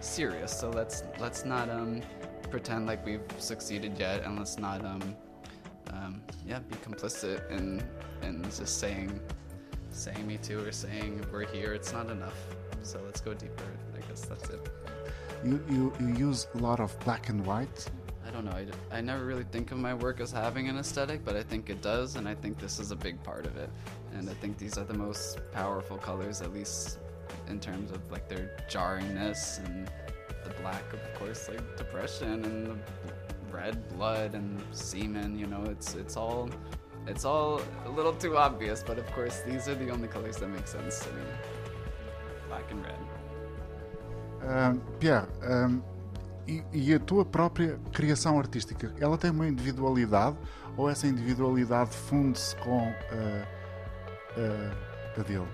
[0.00, 2.02] serious so let's let's not um
[2.50, 5.16] pretend like we've succeeded yet and let's not um
[5.92, 7.82] um yeah be complicit in
[8.22, 9.20] in just saying
[9.90, 11.72] saying me too or saying we're here.
[11.72, 12.36] It's not enough.
[12.82, 13.64] So let's go deeper.
[13.96, 14.68] I guess that's it.
[15.44, 17.88] You, you, you use a lot of black and white.
[18.36, 18.74] I don't know.
[18.92, 21.70] I, I never really think of my work as having an aesthetic, but I think
[21.70, 23.70] it does, and I think this is a big part of it.
[24.12, 26.98] And I think these are the most powerful colors, at least
[27.48, 29.90] in terms of like their jarringness and
[30.44, 32.76] the black, of course, like depression and the
[33.50, 35.38] red blood and semen.
[35.38, 36.50] You know, it's it's all
[37.06, 40.48] it's all a little too obvious, but of course these are the only colors that
[40.48, 41.22] make sense to me.
[42.48, 42.98] Black and red.
[44.46, 45.82] Ahm, Pierre, ahm,
[46.46, 50.36] e, e a tua própria criação artística, ela tem uma individualidade
[50.76, 53.46] ou essa individualidade funde-se com ah,
[54.36, 55.46] ah, a dele?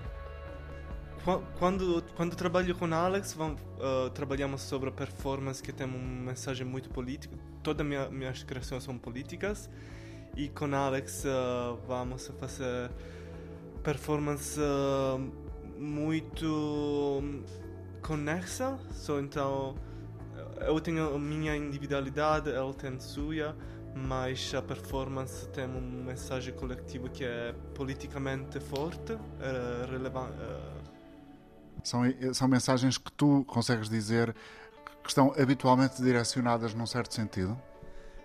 [1.23, 6.67] Qua- Quando, quando trabalho com Alex, vam- uh, trabalhamos sobre performance que tem uma mensagem
[6.67, 7.37] muito política.
[7.63, 9.69] Todas minha, minhas criações são políticas.
[10.35, 12.91] E com Alex uh, vamos fazer
[13.83, 15.31] performance uh,
[15.79, 17.23] muito
[18.01, 18.77] conexa.
[18.91, 19.75] So, então,
[20.67, 23.55] eu tenho a minha individualidade, ele tem a sua,
[23.95, 29.17] mas a performance tem uma mensagem coletiva que é politicamente forte,
[29.89, 30.37] relevante.
[31.83, 32.01] São,
[32.33, 34.33] são mensagens que tu consegues dizer
[35.03, 37.59] que estão habitualmente direcionadas num certo sentido?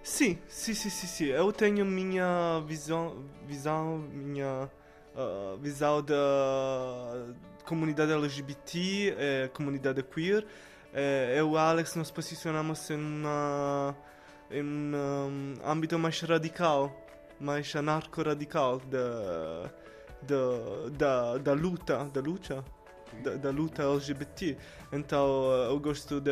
[0.03, 1.24] Sim, sim, sim, sim, sim.
[1.26, 4.70] Eu tenho minha visão, visão minha
[5.18, 7.26] ah, visão da
[7.64, 10.47] comunidade LGBT, eh, comunidade queer.
[10.93, 13.97] Eh, e Alex nos posicionamos em, uma,
[14.51, 16.93] em um âmbito mais radical,
[17.41, 19.70] mais anarco-radical da,
[20.91, 22.62] da, da luta,
[23.22, 24.56] da, da luta LGBT.
[24.92, 26.30] Então eh, eu gosto de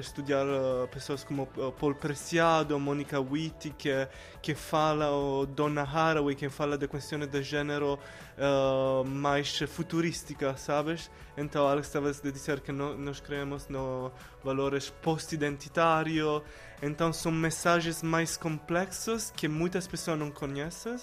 [0.00, 4.08] estudar eh, pessoas como eh, Paul Preciado, Monica Witti, que,
[4.40, 7.98] que fala, ou Donna Haraway, que fala da questão de gênero
[8.38, 11.10] eh, mais futurística, sabes?
[11.36, 14.10] Então Alex estava a dizer que no, nós criamos no
[14.42, 16.42] valores post-identitário,
[16.82, 20.96] então são mensagens mais complexos que muitas pessoas não conhecem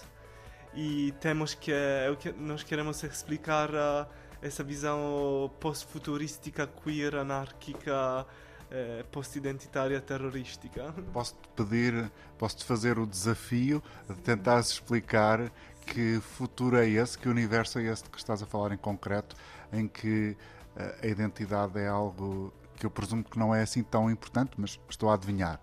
[0.74, 1.72] e temos que,
[2.20, 4.08] que- nós queremos explicar ah,
[4.42, 8.26] essa visão post-futurística, queer, anárquica,
[8.72, 10.94] eh, post-identitária, terrorística.
[11.14, 15.52] Posso-te pedir, posso-te fazer o desafio de tentar explicar
[15.86, 19.36] que futuro é esse, que universo é esse de que estás a falar em concreto,
[19.72, 20.36] em que
[20.76, 24.80] eh, a identidade é algo que eu presumo que não é assim tão importante, mas
[24.90, 25.60] estou a adivinhar.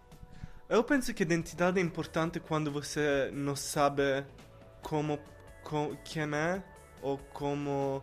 [0.69, 4.25] Eu penso que a identidade é importante quando você não sabe
[4.83, 5.19] como,
[5.63, 6.63] co- quem é
[7.03, 8.03] ou como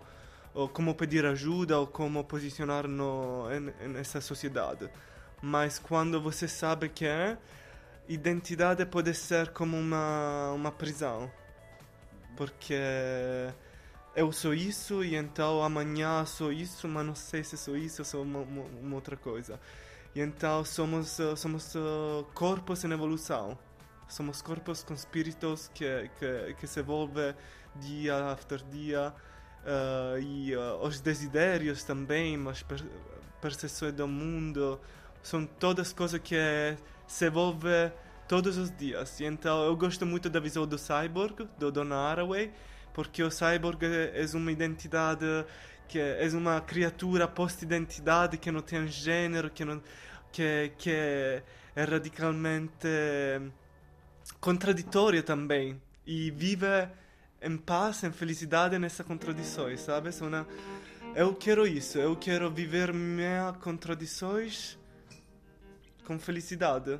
[0.53, 3.47] ou como pedir ajuda ou como posicionar no
[3.89, 4.89] nessa sociedade.
[5.41, 7.37] Mas quando você sabe quem é,
[8.07, 11.31] identidade pode ser como uma uma prisão,
[12.35, 12.75] porque
[14.13, 18.05] eu sou isso e então amanhã sou isso, mas não sei se sou isso ou
[18.05, 19.59] sou uma, uma, outra coisa.
[20.13, 23.57] E então somos, somos uh, corpos em evolução.
[24.09, 27.33] Somos corpos com espíritos que, que, que se evolvem
[27.77, 29.13] dia after dia.
[29.65, 32.83] Uh, e uh, os desidérios também, as per
[33.41, 34.79] percepções do mundo,
[35.23, 36.35] são todas coisas que
[37.07, 37.91] se evolvem
[38.27, 39.19] todos os dias.
[39.19, 42.51] Então eu gosto muito da visão do cyborg, do Donna Haraway,
[42.93, 45.25] porque o cyborg é é uma identidade
[45.87, 49.81] que é uma criatura post-identidade que não tem gênero, que, não,
[50.31, 51.43] que, que é
[51.83, 52.87] radicalmente
[54.39, 56.87] contraditória também e vive
[57.41, 60.09] em paz, em felicidade nessa contradição, sabe?
[60.21, 60.47] Uma...
[61.15, 64.77] Eu quero isso, eu quero viver minhas contradições
[66.05, 66.99] com felicidade.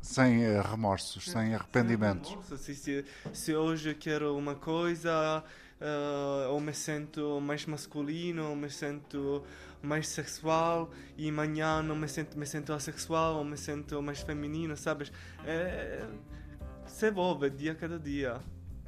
[0.00, 2.34] Sem eh, remorsos, sem arrependimentos.
[2.34, 3.04] Nossa, se, se,
[3.34, 5.44] se hoje eu quero uma coisa,
[6.48, 9.44] ou me sinto mais masculino, ou me sinto
[9.82, 14.76] mais sexual, e amanhã não me sinto, me sinto assexual, ou me sinto mais feminino,
[14.76, 15.12] sabes?
[15.44, 16.06] É,
[16.86, 18.40] se evolve dia a cada dia.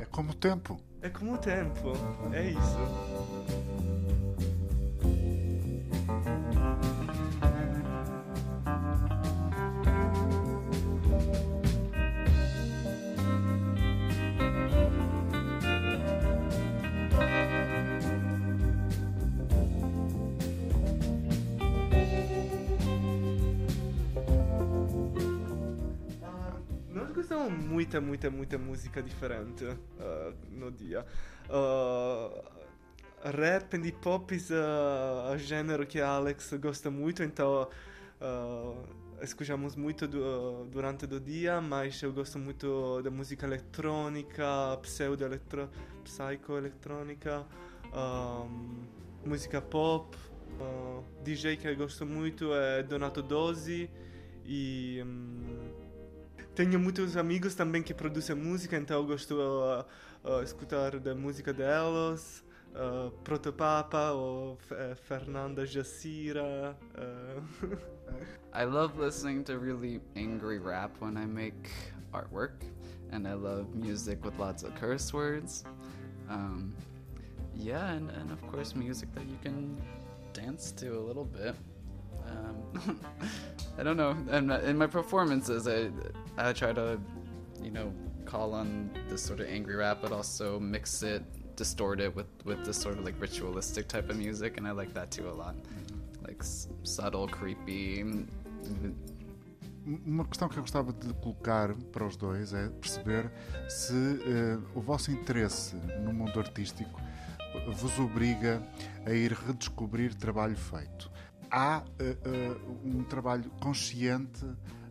[0.03, 0.80] É como o tempo.
[1.00, 1.92] É como o tempo,
[2.32, 4.01] é isso.
[28.01, 29.66] Muita, muita, muita música diferente
[30.01, 31.05] ah, no dia.
[31.49, 32.43] Ah,
[33.24, 37.68] rap e hip hop é uh, gênero que Alex gosta muito, então
[38.20, 38.74] ah,
[39.22, 44.45] escutamos muito du- durante o dia, mas eu gosto muito da música eletrônica,
[44.82, 45.68] pseudo-eletro,
[46.05, 47.45] psycho-eletrônica,
[47.93, 48.47] ah,
[49.24, 50.16] música pop.
[50.61, 53.88] ah, DJ que eu gosto muito é Donato Dozzi
[54.45, 55.70] e hum,
[56.55, 59.84] tenho muitos amigos também que produzem música, então eu gosto uh,
[60.28, 62.44] uh, escutar da música delas.
[62.74, 66.74] Uh, Protopapa ou eh, Fernanda Jacira.
[66.96, 67.76] uh,
[68.55, 71.70] I love listening to really angry rap when I make
[72.14, 72.64] artwork,
[73.11, 75.64] and I love music with lots of curse words.
[76.30, 76.74] Um,
[77.55, 79.76] yeah, and, and of course, music that you can
[80.32, 81.55] dance to a little bit.
[82.33, 82.99] Um,
[83.78, 84.14] I don't know.
[84.30, 85.91] And in my performances, I
[86.39, 86.99] I try to,
[87.62, 87.93] you know,
[88.24, 91.22] call on this sort of angry rap, but also mix it,
[91.57, 94.93] distort it with with this sort of like ritualistic type of music, and I like
[94.95, 95.55] that too a lot.
[96.26, 98.01] Like s- subtle, creepy.
[98.01, 98.26] m-
[99.85, 103.28] Uma questão que eu gostava de colocar para os dois é perceber
[103.68, 103.93] se
[104.24, 105.74] eh, o vosso interesse
[106.05, 107.01] no mundo artístico
[107.74, 108.62] vos obriga
[109.05, 111.11] a ir redescobrir trabalho feito.
[111.55, 114.42] Há eh, eh, um trabalho consciente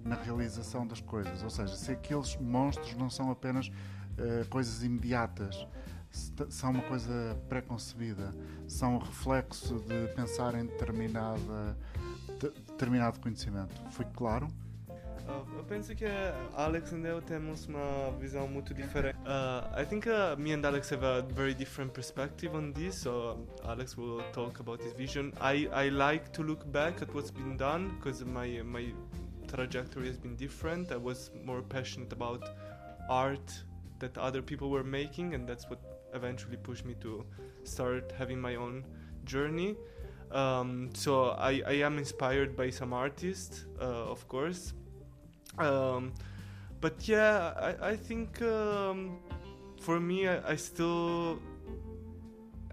[0.06, 3.72] na realização das coisas, ou seja, se aqueles monstros não são apenas
[4.16, 5.68] eh, coisas imediatas,
[6.50, 8.32] são uma coisa pré-concebida,
[8.68, 11.76] são reflexo de pensar em determinada
[12.40, 13.82] de- determinado conhecimento.
[13.90, 14.48] Foi claro?
[15.32, 16.06] Uh, eu penso que
[16.56, 19.18] Alex e eu temos uma visão muito diferente.
[19.20, 22.96] Uh, I think uh, me and Alex have a very different perspective on this.
[22.96, 25.32] So Alex will talk about his vision.
[25.40, 28.94] I, I like to look back at what's been done because my my
[29.48, 30.92] trajectory has been different.
[30.92, 32.44] I was more passionate about
[33.10, 33.64] art
[34.00, 35.80] that other people were making, and that's what
[36.14, 37.26] eventually pushed me to
[37.64, 38.84] start having my own
[39.24, 39.78] journey.
[40.32, 44.74] Um, so I, I am inspired by some artists, uh, of course.
[45.58, 46.14] Um,
[46.80, 49.20] but yeah, I, I think um,
[49.80, 51.40] for me, I, I still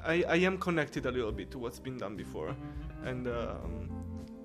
[0.04, 2.56] I, I am connected a little bit to what's been done before,
[3.04, 3.90] and um,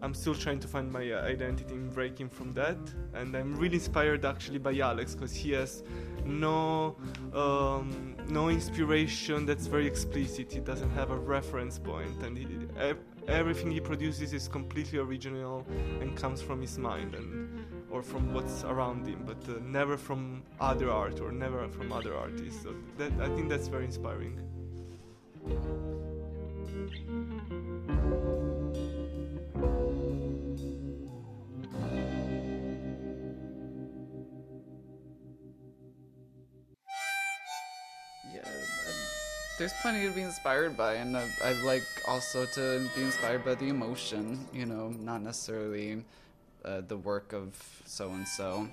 [0.02, 2.78] I'm still trying to find my uh, identity in breaking from that.
[3.14, 5.84] And I'm really inspired actually by Alex because he has
[6.26, 6.98] no
[7.34, 10.52] um, no inspiration that's very explicit.
[10.52, 12.48] He doesn't have a reference point, and he,
[13.28, 15.66] everything he produces is completely original
[16.02, 20.42] and comes from his mind and or from what's around him, but uh, never from
[20.60, 22.64] other art or never from other artists.
[22.64, 24.40] So that I think that's very inspiring.
[38.34, 38.42] Yeah,
[39.60, 43.54] there's plenty to be inspired by, and I, I like also to be inspired by
[43.54, 46.04] the emotion, you know, not necessarily
[46.66, 47.56] uh, the work of
[47.86, 48.68] so and so.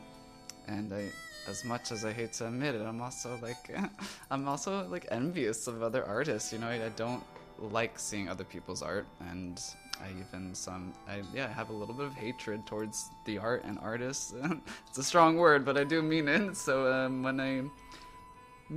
[0.66, 1.10] And I,
[1.48, 3.70] as much as I hate to admit it, I'm also like,
[4.30, 6.52] I'm also like envious of other artists.
[6.52, 7.22] You know, I, I don't
[7.58, 9.60] like seeing other people's art, and
[10.00, 13.64] I even some, I yeah, I have a little bit of hatred towards the art
[13.64, 14.34] and artists.
[14.88, 16.56] it's a strong word, but I do mean it.
[16.56, 17.62] So um, when I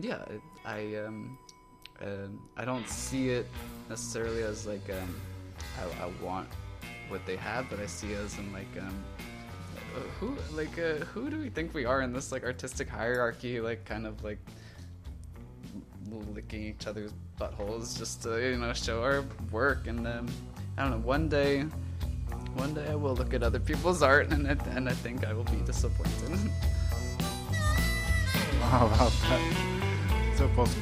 [0.02, 0.24] yeah,
[0.66, 1.38] I um,
[2.02, 3.48] um I don't see it
[3.90, 5.16] necessarily as like um,
[5.80, 6.50] I, I want
[7.10, 9.04] what they have, but I see as in like um,
[9.96, 13.60] uh, who like uh, who do we think we are in this like artistic hierarchy?
[13.60, 14.40] Like kind of like
[16.34, 20.28] licking each other's buttholes just to you know show our work and um,
[20.78, 21.08] I don't know.
[21.08, 21.66] One day,
[22.56, 25.34] one day I will look at other people's art and I, and I think I
[25.34, 26.40] will be disappointed.
[28.64, 29.38] Ah, vá, tá.
[30.36, 30.80] Se eu posso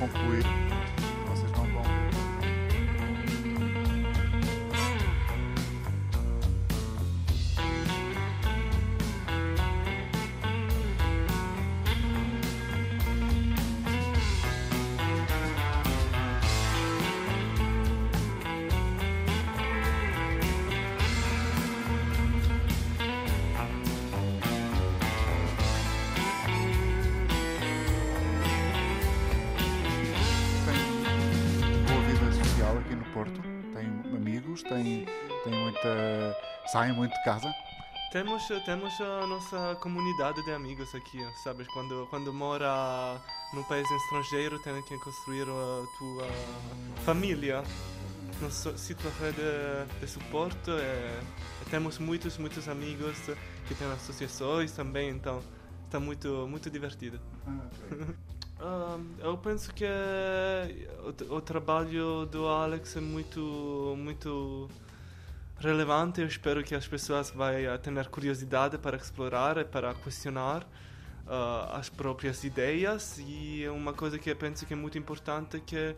[36.81, 37.53] saem muito de casa.
[38.11, 41.67] Temos, temos a nossa comunidade de amigos aqui, sabes?
[41.67, 43.21] Quando, quando mora
[43.53, 46.27] num país estrangeiro, tem que construir a tua
[47.05, 47.63] família.
[48.41, 51.19] Nosso sítio de, de suporte é,
[51.69, 53.15] temos muitos, muitos amigos
[53.67, 55.39] que têm associações também, então
[55.85, 57.19] está muito, muito divertido.
[58.59, 59.85] Ah, eu penso que
[61.29, 64.67] o, o trabalho do Alex é muito, muito
[65.61, 66.21] relevante.
[66.21, 67.47] Eu espero que as pessoas vão
[67.81, 70.67] ter curiosidade para explorar e para questionar
[71.27, 73.19] ah, as próprias ideias.
[73.19, 75.95] E uma coisa que eu penso que é muito importante é que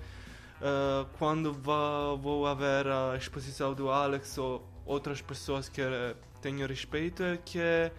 [0.61, 6.67] ah, quando vá, vou haver a exposição do Alex ou outras pessoas que eh, tenho
[6.67, 7.91] respeito é que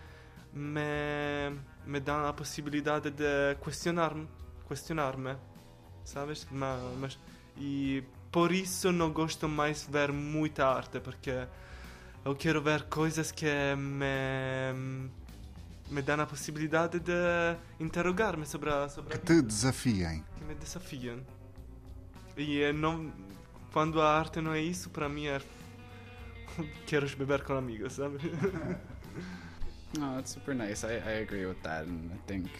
[0.53, 4.29] me, me dão a possibilidade de questionar-me,
[4.69, 5.35] questionar-me,
[6.05, 6.47] sabes?
[6.51, 7.19] Ma- mas,
[7.57, 8.05] e
[8.35, 11.47] por isso não gosto mais de ver muita arte, porque
[12.25, 15.09] eu quero ver coisas que me,
[15.89, 17.13] me dão a possibilidade de
[17.79, 20.25] interrogar-me sobre a, sobre a Que te desafiem.
[20.37, 21.21] que me desafiam.
[22.37, 23.13] E eh, não,
[23.73, 25.41] quando a arte não é isso, para mim é
[26.89, 28.19] quero beber com amigos, sabe?
[29.99, 30.83] No, it's super nice.
[30.83, 32.51] I, I agree with that, and I think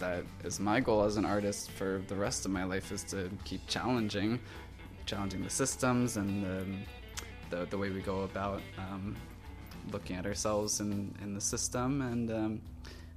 [0.00, 3.30] that is my goal as an artist for the rest of my life is to
[3.44, 4.40] keep challenging,
[5.10, 6.82] challenging the systems and um,
[7.50, 9.16] the the way we go about um,
[9.92, 12.30] looking at ourselves in in the system and.
[12.30, 12.60] Um,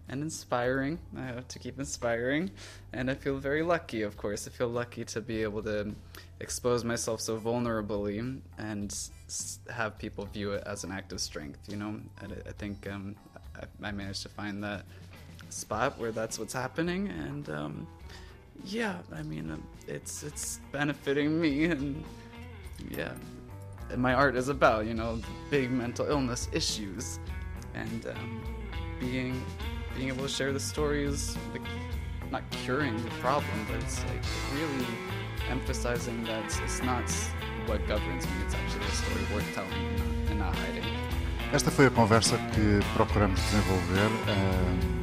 [0.09, 2.51] and inspiring uh, to keep inspiring
[2.91, 5.95] and i feel very lucky of course i feel lucky to be able to
[6.41, 9.09] expose myself so vulnerably and
[9.69, 12.85] have people view it as an act of strength you know and i, I think
[12.91, 13.15] um,
[13.55, 14.83] I, I managed to find that
[15.49, 17.87] spot where that's what's happening and um,
[18.65, 22.03] yeah i mean um, it's it's benefiting me and
[22.89, 23.13] yeah
[23.93, 24.85] and my art is about.
[24.85, 27.19] You know, big mental illness issues,
[27.73, 28.41] and um,
[28.99, 29.41] being
[29.95, 31.61] being able to share the stories, like
[32.31, 34.23] not curing the problem, but it's like
[34.55, 34.87] really
[35.49, 37.09] emphasizing that it's, it's not
[37.67, 38.33] what governs me.
[38.45, 39.71] It's actually a story worth telling
[40.29, 40.83] and not, hiding.
[41.53, 45.02] Esta foi a conversa que procuramos desenvolver ah,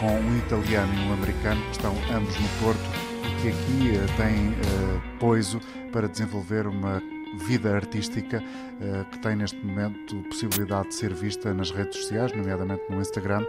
[0.00, 2.80] com um italiano e um americano que estão ambos no Porto
[3.24, 5.60] e que aqui ah, têm ah, poiso
[5.92, 7.02] para desenvolver uma
[7.46, 12.82] vida artística ah, que tem neste momento possibilidade de ser vista nas redes sociais, nomeadamente
[12.90, 13.44] no Instagram.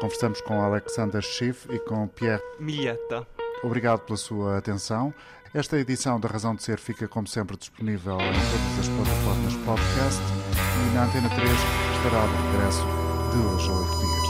[0.00, 3.26] Conversamos com Alexander Schiff e com Pierre Milheta.
[3.62, 5.14] Obrigado pela sua atenção.
[5.54, 10.20] Esta edição da Razão de Ser fica, como sempre, disponível em todas as plataformas podcast
[10.20, 12.82] e na Antena 3 estará de regresso
[13.30, 14.23] de hoje a oito dias.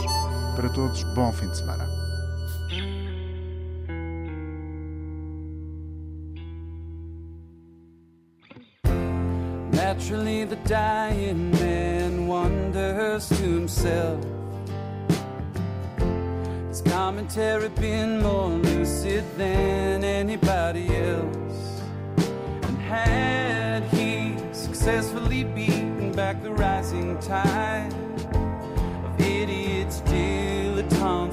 [0.55, 1.85] Para todos, bom fim de semana.
[9.71, 14.23] Naturally, the dying man wonders to himself.
[16.69, 21.81] His commentary been more lucid than anybody else?
[22.63, 27.93] And had he successfully beaten back the rising tide
[29.05, 30.01] of idiots,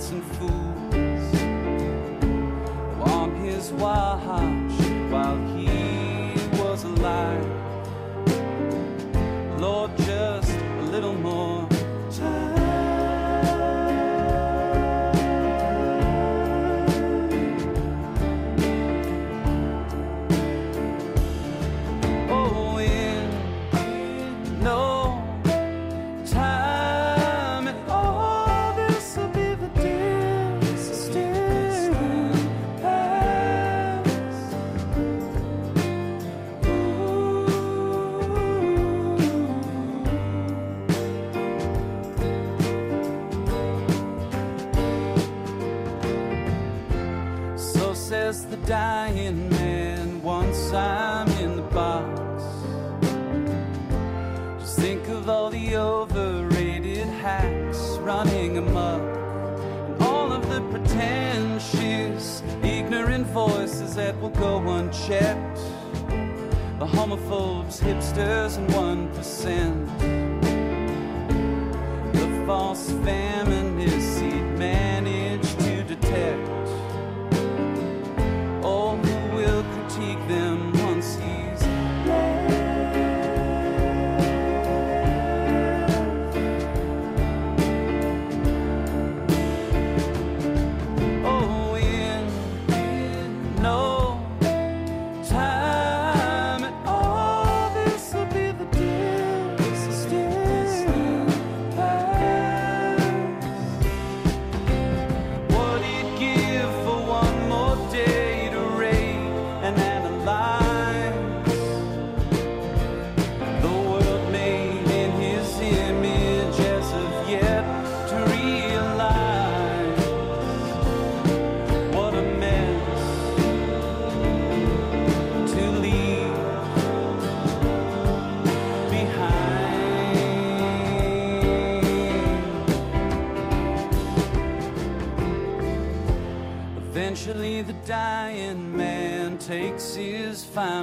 [0.02, 1.42] dilettantes, and fools?
[3.12, 4.72] On his watch
[5.10, 7.46] while he was alive.
[9.60, 11.61] Lord, just a little more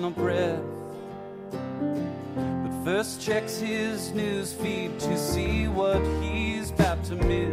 [0.10, 0.62] final breath.
[2.64, 7.49] But first, checks his news feed to see what he's about to miss.